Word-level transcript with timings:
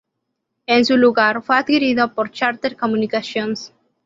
En 0.65 0.83
su 0.83 0.97
lugar, 0.97 1.43
fue 1.43 1.57
adquirido 1.59 2.15
por 2.15 2.31
Charter 2.31 2.75
Communications. 2.75 3.71